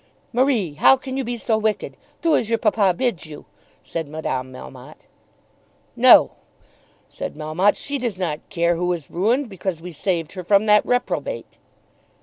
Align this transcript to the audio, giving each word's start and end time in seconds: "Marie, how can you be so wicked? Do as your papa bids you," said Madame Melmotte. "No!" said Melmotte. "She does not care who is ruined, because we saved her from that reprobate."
"Marie, 0.33 0.73
how 0.73 0.97
can 0.97 1.15
you 1.15 1.23
be 1.23 1.37
so 1.37 1.59
wicked? 1.59 1.95
Do 2.23 2.35
as 2.35 2.49
your 2.49 2.57
papa 2.57 2.91
bids 2.97 3.27
you," 3.27 3.45
said 3.83 4.09
Madame 4.09 4.51
Melmotte. 4.51 5.05
"No!" 5.95 6.31
said 7.07 7.35
Melmotte. 7.35 7.75
"She 7.75 7.99
does 7.99 8.17
not 8.17 8.39
care 8.49 8.77
who 8.77 8.91
is 8.93 9.11
ruined, 9.11 9.47
because 9.47 9.79
we 9.79 9.91
saved 9.91 10.31
her 10.31 10.41
from 10.43 10.65
that 10.65 10.83
reprobate." 10.87 11.59